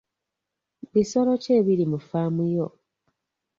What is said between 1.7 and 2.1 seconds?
ku